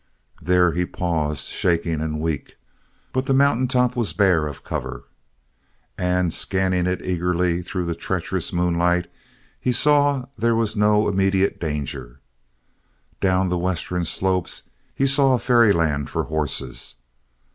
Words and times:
There 0.41 0.71
he 0.71 0.87
paused, 0.87 1.49
shaking 1.49 2.01
and 2.01 2.19
weak, 2.19 2.55
but 3.13 3.27
the 3.27 3.35
mountain 3.35 3.67
top 3.67 3.95
was 3.95 4.13
bare 4.13 4.47
of 4.47 4.63
covert, 4.63 5.03
and 5.95 6.33
scanning 6.33 6.87
it 6.87 7.05
eagerly 7.05 7.61
through 7.61 7.85
the 7.85 7.93
treacherous 7.93 8.51
moonlight 8.51 9.11
he 9.59 9.71
saw 9.71 10.25
there 10.39 10.55
was 10.55 10.75
no 10.75 11.07
immediate 11.07 11.59
danger. 11.59 12.19
Down 13.19 13.49
the 13.49 13.59
Western 13.59 14.03
slopes 14.03 14.63
he 14.95 15.05
saw 15.05 15.35
a 15.35 15.39
fairyland 15.39 16.09
for 16.09 16.23
horses. 16.23 16.95